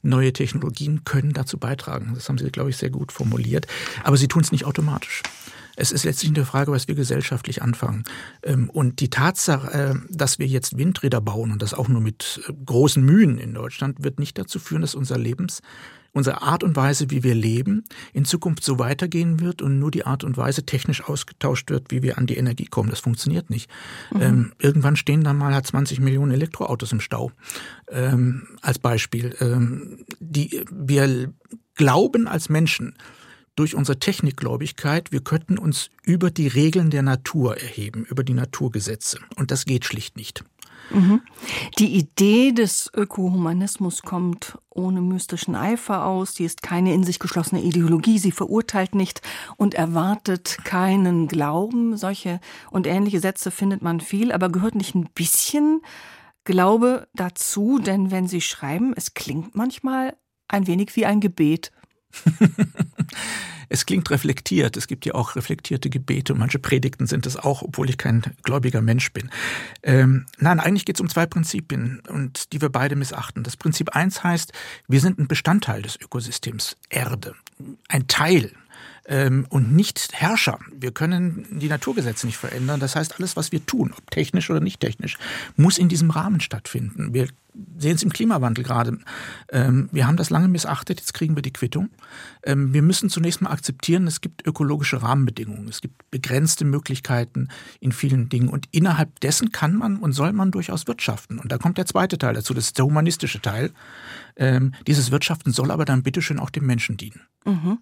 [0.03, 2.13] Neue Technologien können dazu beitragen.
[2.15, 3.67] Das haben Sie, glaube ich, sehr gut formuliert.
[4.05, 5.23] Aber sie tun es nicht automatisch.
[5.77, 8.05] Es ist letztlich eine Frage, was wir gesellschaftlich anfangen.
[8.43, 12.41] Ähm, und die Tatsache, äh, dass wir jetzt Windräder bauen und das auch nur mit
[12.49, 15.61] äh, großen Mühen in Deutschland, wird nicht dazu führen, dass unser Lebens
[16.17, 17.85] unsere Art und Weise, wie wir leben,
[18.15, 22.03] in Zukunft so weitergehen wird und nur die Art und Weise technisch ausgetauscht wird, wie
[22.03, 22.89] wir an die Energie kommen.
[22.89, 23.71] Das funktioniert nicht.
[24.11, 24.23] Mhm.
[24.23, 27.33] Ähm, irgendwann stehen dann mal 20 Millionen Elektroautos im Stau.
[27.91, 29.37] Ähm, als Beispiel.
[29.41, 31.35] Ähm, die, wir
[31.75, 32.95] glauben als Menschen,
[33.57, 39.19] durch unsere Technikgläubigkeit, wir könnten uns über die Regeln der Natur erheben, über die Naturgesetze.
[39.37, 40.45] Und das geht schlicht nicht.
[40.91, 41.21] Mhm.
[41.79, 46.35] Die Idee des Ökohumanismus kommt ohne mystischen Eifer aus.
[46.35, 48.19] Die ist keine in sich geschlossene Ideologie.
[48.19, 49.21] Sie verurteilt nicht
[49.57, 51.97] und erwartet keinen Glauben.
[51.97, 52.41] Solche
[52.71, 55.81] und ähnliche Sätze findet man viel, aber gehört nicht ein bisschen
[56.45, 57.79] Glaube dazu?
[57.79, 60.17] Denn wenn Sie schreiben, es klingt manchmal
[60.49, 61.73] ein wenig wie ein Gebet.
[63.69, 64.77] es klingt reflektiert.
[64.77, 68.23] Es gibt ja auch reflektierte Gebete und manche Predigten sind es auch, obwohl ich kein
[68.43, 69.31] gläubiger Mensch bin.
[69.83, 73.43] Ähm, nein, eigentlich geht es um zwei Prinzipien und die wir beide missachten.
[73.43, 74.53] Das Prinzip eins heißt,
[74.89, 77.35] wir sind ein Bestandteil des Ökosystems Erde,
[77.89, 78.53] ein Teil
[79.09, 80.59] ähm, und nicht Herrscher.
[80.73, 82.81] Wir können die Naturgesetze nicht verändern.
[82.81, 85.19] Das heißt, alles, was wir tun, ob technisch oder nicht technisch,
[85.57, 87.15] muss in diesem Rahmen stattfinden.
[87.15, 87.29] Wir
[87.79, 88.99] sehen es im Klimawandel gerade.
[89.51, 91.91] Ähm, wir haben das lange missachtet, jetzt kriegen wir die Quittung.
[92.43, 97.49] Ähm, wir müssen zunächst mal akzeptieren, es gibt ökologische Rahmenbedingungen, es gibt begrenzte Möglichkeiten
[97.81, 101.39] in vielen Dingen und innerhalb dessen kann man und soll man durchaus wirtschaften.
[101.39, 103.73] Und da kommt der zweite Teil dazu, das ist der humanistische Teil.
[104.37, 107.23] Ähm, dieses Wirtschaften soll aber dann bitteschön auch dem Menschen dienen.
[107.45, 107.79] Mhm.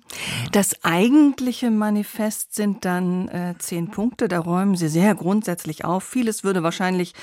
[0.52, 6.04] Das eigentliche Manifest sind dann äh, zehn Punkte, da räumen Sie sehr grundsätzlich auf.
[6.04, 7.14] Vieles würde wahrscheinlich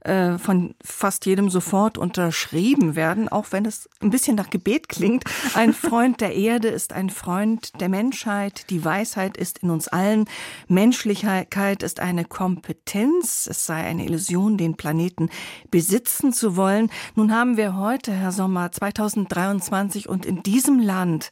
[0.00, 5.24] äh, von fast jedem sofort unterschrieben werden, auch wenn es ein bisschen nach Gebet klingt.
[5.54, 8.70] Ein Freund der Erde ist ein Freund der Menschheit.
[8.70, 10.26] Die Weisheit ist in uns allen.
[10.68, 13.48] Menschlichkeit ist eine Kompetenz.
[13.50, 15.30] Es sei eine Illusion, den Planeten
[15.70, 16.90] besitzen zu wollen.
[17.14, 21.30] Nun haben wir heute, Herr Sommer, 2023 und in diesem Land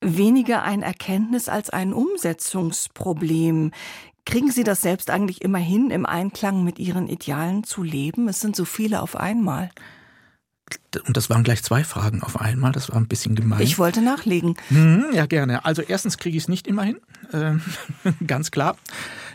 [0.00, 3.72] weniger ein Erkenntnis als ein Umsetzungsproblem.
[4.28, 8.28] Kriegen Sie das selbst eigentlich immer hin, im Einklang mit Ihren Idealen zu leben?
[8.28, 9.70] Es sind so viele auf einmal.
[11.06, 12.72] Und das waren gleich zwei Fragen auf einmal.
[12.72, 13.62] Das war ein bisschen gemein.
[13.62, 14.56] Ich wollte nachlegen.
[14.68, 15.64] Hm, ja, gerne.
[15.64, 16.98] Also erstens kriege ich es nicht immer hin,
[17.32, 17.62] ähm,
[18.26, 18.76] ganz klar.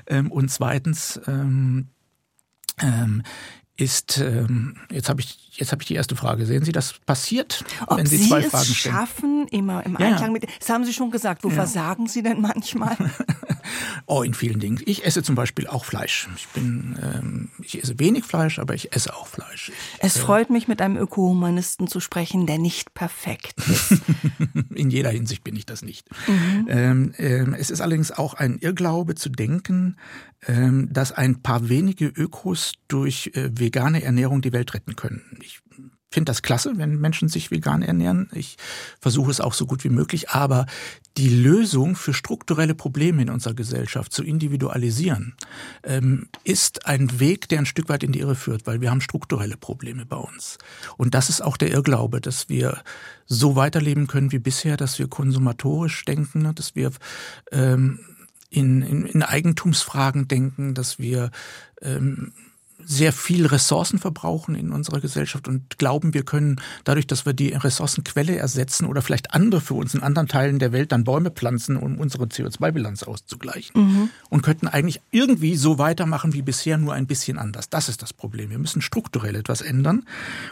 [0.06, 1.88] Ähm, und zweitens ähm,
[3.76, 4.24] ist,
[4.92, 6.46] jetzt habe ich, jetzt habe ich die erste Frage.
[6.46, 8.96] Sehen Sie, das passiert, Ob wenn Sie, Sie zwei es Fragen stellen?
[8.96, 10.32] schaffen, immer im Einklang ja.
[10.32, 11.56] mit, das haben Sie schon gesagt, wo ja.
[11.56, 12.96] versagen Sie denn manchmal?
[14.06, 14.80] oh, in vielen Dingen.
[14.86, 16.28] Ich esse zum Beispiel auch Fleisch.
[16.36, 19.72] Ich bin, ähm, ich esse wenig Fleisch, aber ich esse auch Fleisch.
[20.00, 24.02] Es äh, freut mich, mit einem Ökohumanisten zu sprechen, der nicht perfekt ist.
[24.76, 26.08] in jeder Hinsicht bin ich das nicht.
[26.28, 26.68] Mhm.
[26.70, 29.98] Ähm, ähm, es ist allerdings auch ein Irrglaube zu denken,
[30.48, 35.22] ähm, dass ein paar wenige Ökos durch äh, vegane Ernährung die Welt retten können.
[35.42, 35.62] Ich
[36.14, 38.30] finde das klasse, wenn Menschen sich vegan ernähren.
[38.34, 38.58] Ich
[39.00, 40.30] versuche es auch so gut wie möglich.
[40.30, 40.66] Aber
[41.18, 45.36] die Lösung für strukturelle Probleme in unserer Gesellschaft zu individualisieren,
[45.84, 49.02] ähm, ist ein Weg, der ein Stück weit in die Irre führt, weil wir haben
[49.02, 50.58] strukturelle Probleme bei uns.
[50.98, 52.82] Und das ist auch der Irrglaube, dass wir
[53.26, 56.92] so weiterleben können wie bisher, dass wir konsumatorisch denken, dass wir
[57.52, 58.00] ähm,
[58.50, 61.32] in, in, in Eigentumsfragen denken, dass wir
[61.82, 62.34] ähm,
[62.86, 67.50] sehr viel Ressourcen verbrauchen in unserer Gesellschaft und glauben, wir können dadurch, dass wir die
[67.50, 71.78] Ressourcenquelle ersetzen oder vielleicht andere für uns in anderen Teilen der Welt dann Bäume pflanzen,
[71.78, 73.82] um unsere CO2-Bilanz auszugleichen.
[73.82, 74.10] Mhm.
[74.30, 77.70] Und könnten eigentlich irgendwie so weitermachen wie bisher, nur ein bisschen anders.
[77.70, 78.50] Das ist das Problem.
[78.50, 80.06] Wir müssen strukturell etwas ändern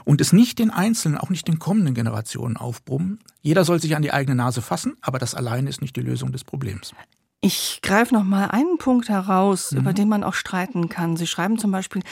[0.06, 3.20] und es nicht den Einzelnen, auch nicht den kommenden Generationen aufbrummen.
[3.41, 6.32] Jeder soll sich an die eigene Nase fassen, aber das alleine ist nicht die Lösung
[6.32, 6.94] des Problems.
[7.41, 9.80] Ich greife noch mal einen Punkt heraus, mhm.
[9.80, 11.17] über den man auch streiten kann.
[11.17, 12.04] Sie schreiben zum Beispiel,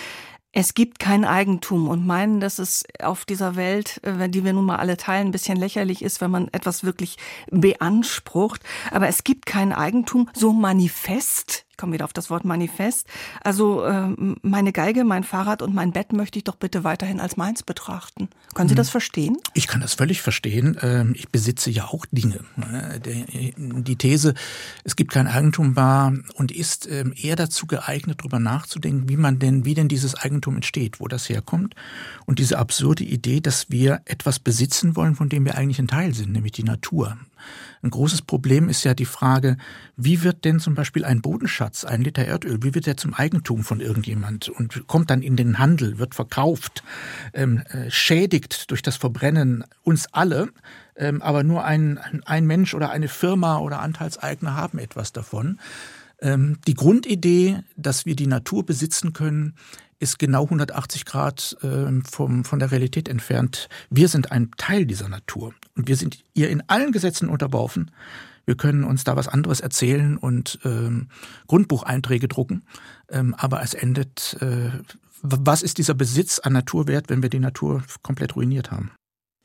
[0.51, 4.65] es gibt kein Eigentum und meinen, dass es auf dieser Welt, äh, die wir nun
[4.65, 7.17] mal alle teilen, ein bisschen lächerlich ist, wenn man etwas wirklich
[7.51, 8.63] beansprucht.
[8.89, 13.07] Aber es gibt kein Eigentum so manifest komme wieder auf das Wort Manifest.
[13.41, 14.09] Also äh,
[14.43, 18.29] meine Geige, mein Fahrrad und mein Bett möchte ich doch bitte weiterhin als meins betrachten.
[18.53, 19.37] Können Sie das verstehen?
[19.53, 20.77] Ich kann das völlig verstehen.
[20.81, 22.41] Ähm, ich besitze ja auch Dinge.
[23.57, 24.33] Die These,
[24.83, 29.39] es gibt kein Eigentum war und ist ähm, eher dazu geeignet, darüber nachzudenken, wie man
[29.39, 31.75] denn, wie denn dieses Eigentum entsteht, wo das herkommt.
[32.25, 36.13] Und diese absurde Idee, dass wir etwas besitzen wollen, von dem wir eigentlich ein Teil
[36.13, 37.17] sind, nämlich die Natur.
[37.81, 39.57] Ein großes Problem ist ja die Frage,
[39.95, 43.63] wie wird denn zum Beispiel ein Bodenschatz, ein Liter Erdöl, wie wird der zum Eigentum
[43.63, 46.83] von irgendjemand und kommt dann in den Handel, wird verkauft,
[47.33, 50.49] ähm, äh, schädigt durch das Verbrennen uns alle,
[50.95, 55.59] ähm, aber nur ein, ein Mensch oder eine Firma oder Anteilseigner haben etwas davon.
[56.21, 59.55] Ähm, die Grundidee, dass wir die Natur besitzen können,
[59.99, 63.69] ist genau 180 Grad äh, vom, von der Realität entfernt.
[63.89, 67.91] Wir sind ein Teil dieser Natur und wir sind ihr in allen Gesetzen unterworfen.
[68.45, 71.09] Wir können uns da was anderes erzählen und ähm,
[71.47, 72.63] Grundbucheinträge drucken,
[73.09, 74.71] ähm, aber es endet, äh,
[75.21, 78.91] was ist dieser Besitz an Natur wert, wenn wir die Natur komplett ruiniert haben?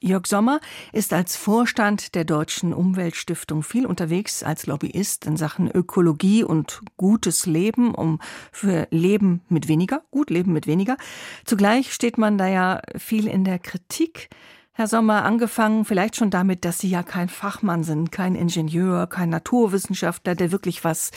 [0.05, 0.61] Jörg Sommer
[0.93, 7.47] ist als Vorstand der Deutschen Umweltstiftung viel unterwegs als Lobbyist in Sachen Ökologie und gutes
[7.47, 8.21] Leben, um
[8.53, 10.99] für Leben mit weniger, gut Leben mit weniger.
[11.47, 14.29] Zugleich steht man da ja viel in der Kritik.
[14.77, 19.31] Herr Sommer, angefangen vielleicht schon damit, dass Sie ja kein Fachmann sind, kein Ingenieur, kein
[19.31, 21.13] Naturwissenschaftler, der wirklich was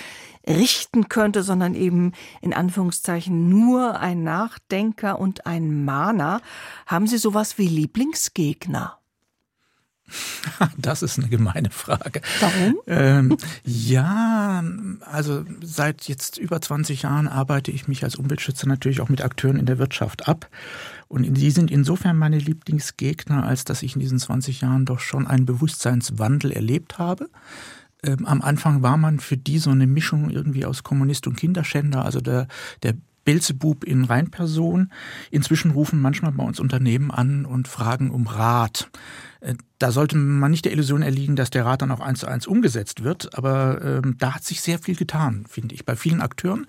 [0.48, 6.42] richten könnte, sondern eben in Anführungszeichen nur ein Nachdenker und ein Mahner.
[6.86, 9.00] Haben Sie sowas wie Lieblingsgegner?
[10.78, 12.22] Das ist eine gemeine Frage.
[12.40, 12.76] Warum?
[12.88, 14.64] Ähm, ja,
[15.02, 19.58] also seit jetzt über 20 Jahren arbeite ich mich als Umweltschützer natürlich auch mit Akteuren
[19.58, 20.50] in der Wirtschaft ab.
[21.08, 25.28] Und die sind insofern meine Lieblingsgegner, als dass ich in diesen 20 Jahren doch schon
[25.28, 27.30] einen Bewusstseinswandel erlebt habe.
[28.04, 32.06] Ähm, am Anfang war man für die so eine Mischung irgendwie aus Kommunist und Kinderschänder,
[32.06, 32.48] also der,
[32.84, 32.94] der
[33.28, 34.90] Belzebub in Reinperson.
[35.32, 38.90] Inzwischen rufen manchmal bei uns Unternehmen an und fragen um Rat.
[39.42, 42.28] Äh, da sollte man nicht der Illusion erliegen, dass der Rat dann auch eins zu
[42.28, 46.22] eins umgesetzt wird, aber ähm, da hat sich sehr viel getan, finde ich, bei vielen
[46.22, 46.68] Akteuren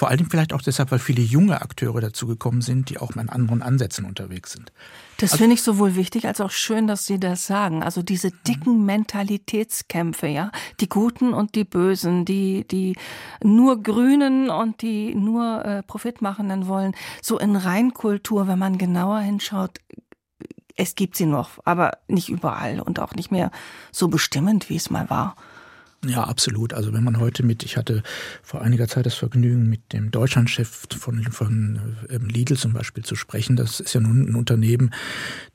[0.00, 3.60] vor allem vielleicht auch deshalb, weil viele junge Akteure dazugekommen sind, die auch mit anderen
[3.60, 4.72] Ansätzen unterwegs sind.
[5.18, 7.82] Das also, finde ich sowohl wichtig als auch schön, dass Sie das sagen.
[7.82, 12.96] Also diese dicken Mentalitätskämpfe, ja, die Guten und die Bösen, die die
[13.44, 19.80] nur Grünen und die nur äh, Profitmachenden wollen, so in Reinkultur, wenn man genauer hinschaut,
[20.76, 23.50] es gibt sie noch, aber nicht überall und auch nicht mehr
[23.92, 25.36] so bestimmend, wie es mal war.
[26.06, 26.72] Ja, absolut.
[26.72, 28.02] Also wenn man heute mit, ich hatte
[28.42, 33.16] vor einiger Zeit das Vergnügen, mit dem Deutschlandchef von, von ähm, Lidl zum Beispiel zu
[33.16, 33.54] sprechen.
[33.54, 34.94] Das ist ja nun ein Unternehmen,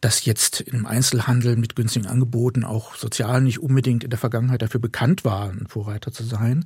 [0.02, 4.80] das jetzt im Einzelhandel mit günstigen Angeboten auch sozial nicht unbedingt in der Vergangenheit dafür
[4.80, 6.66] bekannt war, ein Vorreiter zu sein,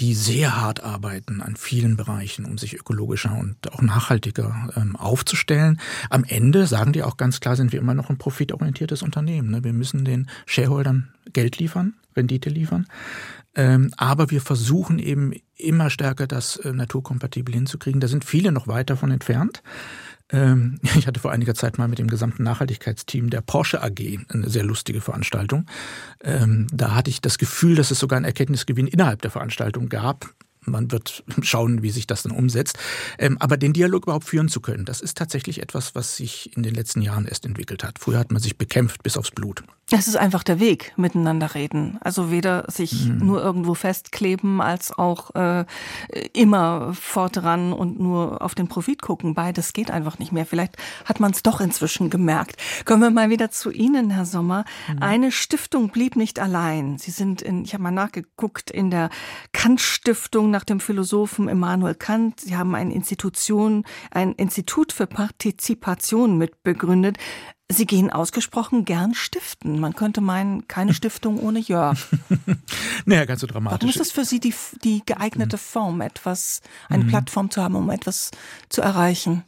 [0.00, 5.80] die sehr hart arbeiten an vielen Bereichen, um sich ökologischer und auch nachhaltiger ähm, aufzustellen.
[6.10, 9.50] Am Ende sagen die auch ganz klar, sind wir immer noch ein profitorientiertes Unternehmen.
[9.50, 9.64] Ne?
[9.64, 12.86] Wir müssen den Shareholdern Geld liefern Rendite liefern.
[13.54, 18.00] Ähm, aber wir versuchen eben immer stärker das äh, naturkompatibel hinzukriegen.
[18.00, 19.62] Da sind viele noch weit davon entfernt.
[20.30, 24.48] Ähm, ich hatte vor einiger Zeit mal mit dem gesamten Nachhaltigkeitsteam der Porsche AG eine
[24.48, 25.66] sehr lustige Veranstaltung.
[26.22, 30.34] Ähm, da hatte ich das Gefühl, dass es sogar einen Erkenntnisgewinn innerhalb der Veranstaltung gab.
[30.66, 32.78] Man wird schauen, wie sich das dann umsetzt.
[33.38, 36.74] Aber den Dialog überhaupt führen zu können, das ist tatsächlich etwas, was sich in den
[36.74, 37.98] letzten Jahren erst entwickelt hat.
[37.98, 39.62] Früher hat man sich bekämpft bis aufs Blut.
[39.90, 41.98] Es ist einfach der Weg, miteinander reden.
[42.00, 43.18] Also weder sich mhm.
[43.18, 45.66] nur irgendwo festkleben, als auch äh,
[46.32, 49.34] immer fortran und nur auf den Profit gucken.
[49.34, 50.46] Beides geht einfach nicht mehr.
[50.46, 52.56] Vielleicht hat man es doch inzwischen gemerkt.
[52.86, 54.64] Kommen wir mal wieder zu Ihnen, Herr Sommer.
[54.88, 55.02] Mhm.
[55.02, 56.96] Eine Stiftung blieb nicht allein.
[56.96, 59.10] Sie sind in, ich habe mal nachgeguckt, in der
[59.52, 62.40] Kant-Stiftung nach dem Philosophen Immanuel Kant.
[62.40, 67.18] Sie haben eine Institution, ein Institut für Partizipation mitbegründet.
[67.72, 69.80] Sie gehen ausgesprochen gern stiften.
[69.80, 71.98] Man könnte meinen, keine Stiftung ohne Jörg.
[73.06, 73.78] naja, ganz so dramatisch.
[73.80, 74.52] Warum ist das für Sie die,
[74.84, 77.08] die geeignete Form, etwas, eine mhm.
[77.08, 78.32] Plattform zu haben, um etwas
[78.68, 79.44] zu erreichen?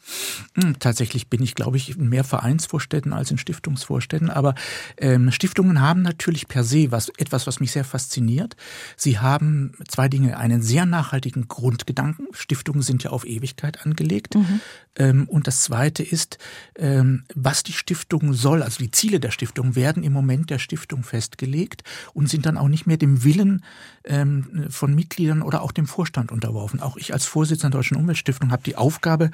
[0.55, 4.31] Hm, tatsächlich bin ich, glaube ich, in mehr Vereinsvorständen als in Stiftungsvorständen.
[4.31, 4.55] Aber
[4.97, 8.57] ähm, Stiftungen haben natürlich per se was, etwas, was mich sehr fasziniert.
[8.97, 10.39] Sie haben zwei Dinge.
[10.39, 12.29] Einen sehr nachhaltigen Grundgedanken.
[12.33, 14.37] Stiftungen sind ja auf Ewigkeit angelegt.
[14.37, 14.61] Mhm.
[14.97, 16.39] Ähm, und das zweite ist,
[16.77, 20.61] ähm, was die Stiftung Stiftung soll, also die Ziele der Stiftung werden im Moment der
[20.61, 21.83] Stiftung festgelegt
[22.15, 23.65] und sind dann auch nicht mehr dem Willen
[24.05, 26.81] ähm, von Mitgliedern oder auch dem Vorstand unterworfen.
[26.81, 29.31] Auch ich als Vorsitzender der Deutschen Umweltstiftung habe die Aufgabe,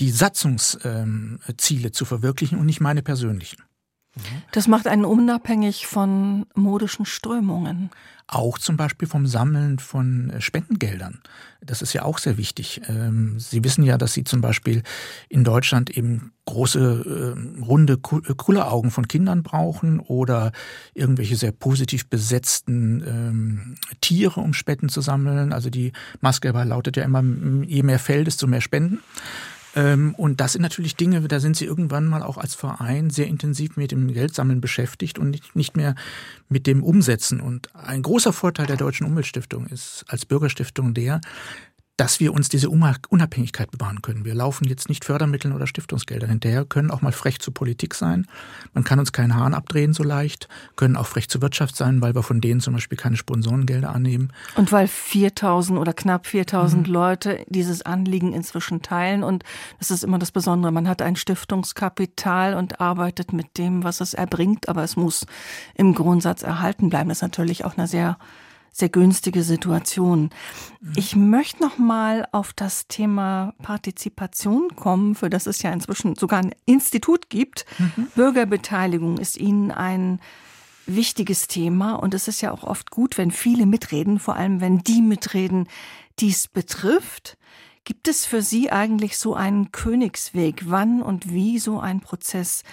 [0.00, 3.62] die Satzungsziele ähm, zu verwirklichen und nicht meine persönlichen.
[4.52, 7.90] Das macht einen unabhängig von modischen Strömungen.
[8.26, 11.20] Auch zum Beispiel vom Sammeln von äh, Spendengeldern.
[11.60, 12.80] Das ist ja auch sehr wichtig.
[12.88, 14.82] Ähm, Sie wissen ja, dass Sie zum Beispiel
[15.28, 20.52] in Deutschland eben große, ähm, runde äh, Kulleraugen von Kindern brauchen oder
[20.94, 25.52] irgendwelche sehr positiv besetzten ähm, Tiere, um Spenden zu sammeln.
[25.52, 27.22] Also die Maske lautet ja immer,
[27.66, 29.00] je mehr Fell, desto mehr Spenden.
[29.74, 33.26] Ähm, und das sind natürlich Dinge, da sind sie irgendwann mal auch als Verein sehr
[33.26, 35.94] intensiv mit dem Geldsammeln beschäftigt und nicht mehr
[36.48, 37.40] mit dem Umsetzen.
[37.40, 41.20] Und ein großer Vorteil der Deutschen Umweltstiftung ist als Bürgerstiftung der,
[41.96, 44.24] dass wir uns diese Unabhängigkeit bewahren können.
[44.24, 48.26] Wir laufen jetzt nicht Fördermitteln oder Stiftungsgeldern hinterher, können auch mal frech zur Politik sein.
[48.72, 52.14] Man kann uns keinen Hahn abdrehen so leicht, können auch frech zur Wirtschaft sein, weil
[52.16, 54.32] wir von denen zum Beispiel keine Sponsorengelder annehmen.
[54.56, 56.92] Und weil 4000 oder knapp 4000 mhm.
[56.92, 59.44] Leute dieses Anliegen inzwischen teilen und
[59.78, 60.72] das ist immer das Besondere.
[60.72, 65.26] Man hat ein Stiftungskapital und arbeitet mit dem, was es erbringt, aber es muss
[65.76, 67.08] im Grundsatz erhalten bleiben.
[67.08, 68.18] Das ist natürlich auch eine sehr
[68.74, 70.30] sehr günstige Situation.
[70.96, 76.40] Ich möchte noch mal auf das Thema Partizipation kommen, für das es ja inzwischen sogar
[76.40, 77.66] ein Institut gibt.
[77.78, 78.08] Mhm.
[78.16, 80.18] Bürgerbeteiligung ist Ihnen ein
[80.86, 84.78] wichtiges Thema und es ist ja auch oft gut, wenn viele mitreden, vor allem wenn
[84.80, 85.68] die mitreden,
[86.18, 87.38] die es betrifft.
[87.84, 92.64] Gibt es für Sie eigentlich so einen Königsweg, wann und wie so ein Prozess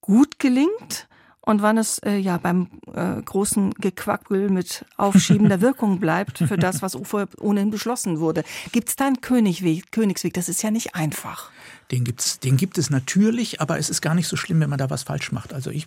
[0.00, 1.08] gut gelingt
[1.44, 6.82] und wann es äh, ja beim äh, großen Gequackel mit aufschiebender Wirkung bleibt für das,
[6.82, 6.96] was
[7.40, 8.44] ohnehin beschlossen wurde.
[8.70, 10.34] Gibt es da einen Königweg, Königsweg?
[10.34, 11.50] Das ist ja nicht einfach.
[11.92, 14.78] Den, gibt's, den gibt es natürlich, aber es ist gar nicht so schlimm, wenn man
[14.78, 15.52] da was falsch macht.
[15.52, 15.86] Also ich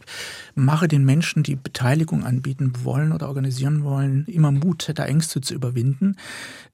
[0.54, 5.56] mache den Menschen, die Beteiligung anbieten wollen oder organisieren wollen, immer Mut, da Ängste zu
[5.56, 6.16] überwinden,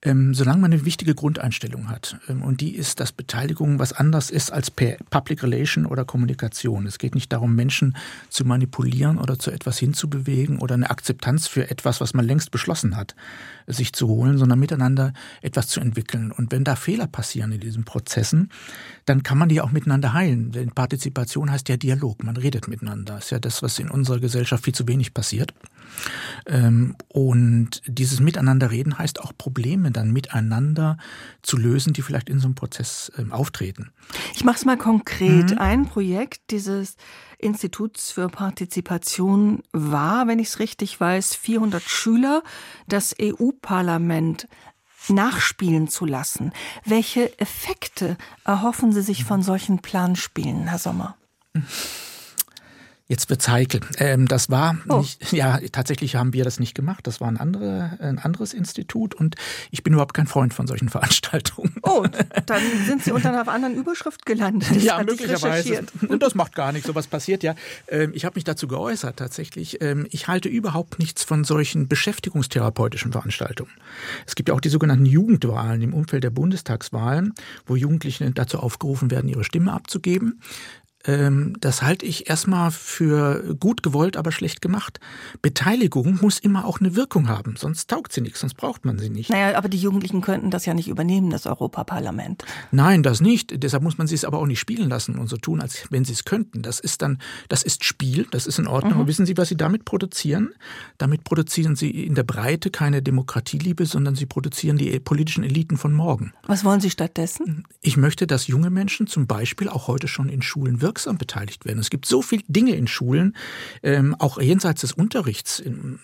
[0.02, 2.18] ähm, solange man eine wichtige Grundeinstellung hat.
[2.28, 6.86] Ähm, und die ist, dass Beteiligung was anderes ist als Public Relation oder Kommunikation.
[6.86, 7.96] Es geht nicht darum, Menschen
[8.28, 12.98] zu manipulieren oder zu etwas hinzubewegen oder eine Akzeptanz für etwas, was man längst beschlossen
[12.98, 13.16] hat,
[13.66, 16.34] sich zu holen, sondern miteinander etwas zu entwickeln.
[16.34, 18.50] Und wenn da Fehler passieren in diesen Prozessen,
[19.12, 20.54] dann kann man die auch miteinander heilen.
[20.54, 23.16] Denn Partizipation heißt ja Dialog, man redet miteinander.
[23.16, 25.54] Das ist ja das, was in unserer Gesellschaft viel zu wenig passiert.
[26.46, 30.98] Ähm, und dieses Miteinanderreden heißt auch Probleme dann miteinander
[31.42, 33.92] zu lösen, die vielleicht in so einem Prozess ähm, auftreten.
[34.34, 35.52] Ich mache es mal konkret.
[35.52, 35.58] Mhm.
[35.58, 36.96] Ein Projekt dieses
[37.38, 42.44] Instituts für Partizipation war, wenn ich es richtig weiß, 400 Schüler,
[42.88, 44.48] das EU-Parlament
[45.10, 46.54] nachspielen zu lassen.
[46.86, 51.18] Welche Effekte erhoffen Sie sich von solchen Planspielen, Herr Sommer?
[53.12, 53.82] Jetzt wird's heikel.
[53.98, 55.00] Ähm, das war oh.
[55.00, 57.06] nicht, ja, tatsächlich haben wir das nicht gemacht.
[57.06, 59.36] Das war ein, andere, ein anderes Institut und
[59.70, 61.76] ich bin überhaupt kein Freund von solchen Veranstaltungen.
[61.84, 62.06] Oh,
[62.46, 64.74] dann sind Sie unter einer anderen Überschrift gelandet.
[64.74, 65.84] Das ja, möglicherweise.
[66.08, 66.88] Und das macht gar nichts.
[66.88, 67.56] Sowas passiert ja.
[67.90, 69.82] Ähm, ich habe mich dazu geäußert tatsächlich.
[69.82, 73.72] Ähm, ich halte überhaupt nichts von solchen beschäftigungstherapeutischen Veranstaltungen.
[74.26, 77.34] Es gibt ja auch die sogenannten Jugendwahlen im Umfeld der Bundestagswahlen,
[77.66, 80.40] wo Jugendliche dazu aufgerufen werden, ihre Stimme abzugeben.
[81.06, 85.00] Ähm, das halte ich erstmal für gut gewollt, aber schlecht gemacht.
[85.42, 89.10] Beteiligung muss immer auch eine Wirkung haben, sonst taugt sie nichts, sonst braucht man sie
[89.10, 89.30] nicht.
[89.30, 92.46] Naja, aber die Jugendlichen könnten das ja nicht übernehmen, das Europaparlament.
[92.72, 93.64] Nein, das nicht.
[93.64, 96.06] Deshalb muss man sie es aber auch nicht spielen lassen und so tun, als wenn
[96.06, 96.62] sie es könnten.
[96.62, 97.18] Das ist dann,
[97.50, 98.94] das ist Spiel, das ist in Ordnung.
[98.94, 99.00] Mhm.
[99.00, 100.54] Aber wissen Sie, was Sie damit produzieren?
[100.98, 105.94] Damit produzieren Sie in der Breite keine Demokratieliebe, sondern Sie produzieren die politischen Eliten von
[105.94, 106.34] morgen.
[106.46, 107.66] Was wollen Sie stattdessen?
[107.82, 111.64] Ich möchte, dass junge Menschen zum Beispiel auch heute schon in Schulen wirken wirksam beteiligt
[111.64, 111.80] werden.
[111.80, 113.38] Es gibt so viele Dinge in Schulen,
[113.82, 116.00] ähm, auch jenseits des Unterrichts, in,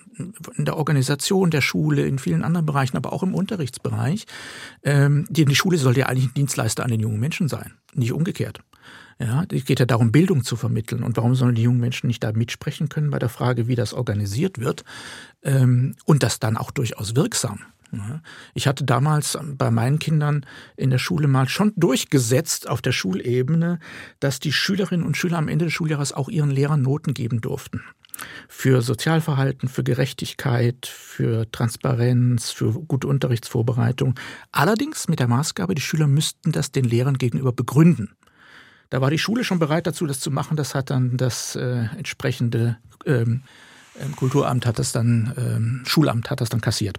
[0.56, 4.26] in, der Organisation der Schule, in vielen anderen Bereichen, aber auch im Unterrichtsbereich.
[4.84, 8.14] Ähm, die, die Schule soll ja eigentlich ein Dienstleister an den jungen Menschen sein, nicht
[8.14, 8.62] umgekehrt.
[9.20, 11.04] Ja, es geht ja darum, Bildung zu vermitteln.
[11.04, 13.94] Und warum sollen die jungen Menschen nicht da mitsprechen können bei der Frage, wie das
[13.94, 14.86] organisiert wird?
[15.44, 17.60] Ähm, und das dann auch durchaus wirksam.
[18.54, 20.46] Ich hatte damals bei meinen Kindern
[20.76, 23.80] in der Schule mal schon durchgesetzt auf der Schulebene,
[24.20, 27.84] dass die Schülerinnen und Schüler am Ende des Schuljahres auch ihren Lehrern Noten geben durften.
[28.50, 34.16] Für Sozialverhalten, für Gerechtigkeit, für Transparenz, für gute Unterrichtsvorbereitung.
[34.52, 38.16] Allerdings mit der Maßgabe, die Schüler müssten das den Lehrern gegenüber begründen.
[38.90, 40.58] Da war die Schule schon bereit dazu, das zu machen.
[40.58, 43.44] Das hat dann das äh, entsprechende ähm,
[44.00, 46.98] ähm Kulturamt hat das dann, ähm, Schulamt hat das dann kassiert.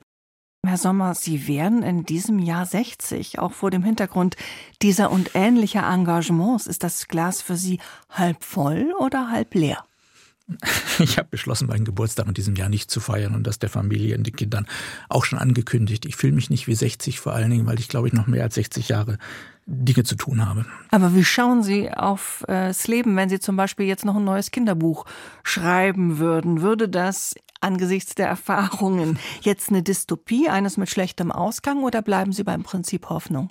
[0.67, 3.39] Herr Sommer, Sie werden in diesem Jahr 60.
[3.39, 4.37] Auch vor dem Hintergrund
[4.83, 7.79] dieser und ähnlicher Engagements ist das Glas für Sie
[8.11, 9.85] halb voll oder halb leer?
[11.01, 14.17] Ich habe beschlossen, meinen Geburtstag in diesem Jahr nicht zu feiern und das der Familie
[14.17, 14.67] und den Kindern
[15.09, 16.07] auch schon angekündigt.
[16.07, 18.43] Ich fühle mich nicht wie 60, vor allen Dingen, weil ich glaube ich noch mehr
[18.43, 19.19] als 60 Jahre
[19.67, 20.65] Dinge zu tun habe.
[20.91, 24.51] Aber wie schauen Sie auf äh, Leben, wenn Sie zum Beispiel jetzt noch ein neues
[24.51, 25.05] Kinderbuch
[25.45, 26.63] schreiben würden?
[26.63, 32.45] Würde das angesichts der Erfahrungen jetzt eine Dystopie, eines mit schlechtem Ausgang oder bleiben Sie
[32.45, 33.51] beim Prinzip Hoffnung?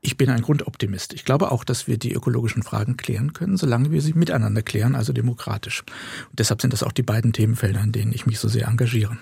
[0.00, 1.12] Ich bin ein Grundoptimist.
[1.12, 4.94] Ich glaube auch, dass wir die ökologischen Fragen klären können, solange wir sie miteinander klären,
[4.94, 5.82] also demokratisch.
[6.30, 9.18] Und deshalb sind das auch die beiden Themenfelder, in denen ich mich so sehr engagiere.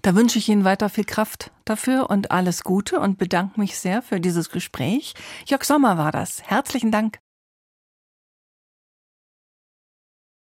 [0.00, 4.00] Da wünsche ich Ihnen weiter viel Kraft dafür und alles Gute und bedanke mich sehr
[4.00, 5.14] für dieses Gespräch.
[5.46, 6.42] Jörg Sommer war das.
[6.42, 7.18] Herzlichen Dank.